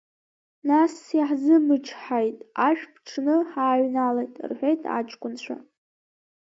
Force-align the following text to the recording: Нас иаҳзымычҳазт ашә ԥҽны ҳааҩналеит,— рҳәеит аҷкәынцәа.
Нас 0.67 0.93
иаҳзымычҳазт 1.17 2.39
ашә 2.67 2.85
ԥҽны 2.93 3.35
ҳааҩналеит,— 3.49 4.33
рҳәеит 4.49 4.81
аҷкәынцәа. 4.97 5.55